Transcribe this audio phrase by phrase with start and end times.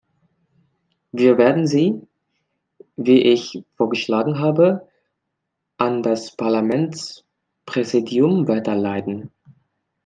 [1.11, 2.01] Wir werden sie,
[2.95, 4.87] wie ich vorgeschlagen habe,
[5.77, 9.29] an das Parlamentspräsidium weiterleiten.